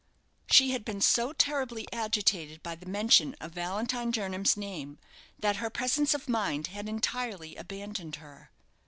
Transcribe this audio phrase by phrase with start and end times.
[0.49, 4.97] She had been so terribly agitated by the mention of Valentine Jernam's name,
[5.37, 8.49] that her presence of mind had entirely abandoned her.